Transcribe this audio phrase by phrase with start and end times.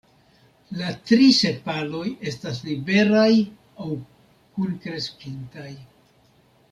[0.77, 3.29] La tri sepaloj estas liberaj
[3.85, 3.91] aŭ
[4.57, 5.69] kunkreskintaj.